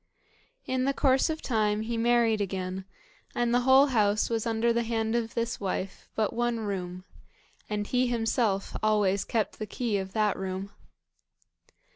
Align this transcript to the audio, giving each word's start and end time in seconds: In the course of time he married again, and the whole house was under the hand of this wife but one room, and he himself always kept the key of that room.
In 0.65 0.85
the 0.85 0.95
course 0.95 1.29
of 1.29 1.43
time 1.43 1.81
he 1.81 1.95
married 1.95 2.41
again, 2.41 2.85
and 3.35 3.53
the 3.53 3.59
whole 3.61 3.85
house 3.93 4.31
was 4.31 4.47
under 4.47 4.73
the 4.73 4.81
hand 4.81 5.15
of 5.15 5.35
this 5.35 5.59
wife 5.59 6.09
but 6.15 6.33
one 6.33 6.61
room, 6.61 7.03
and 7.69 7.85
he 7.85 8.07
himself 8.07 8.75
always 8.81 9.23
kept 9.23 9.59
the 9.59 9.67
key 9.67 9.99
of 9.99 10.13
that 10.13 10.35
room. 10.37 10.71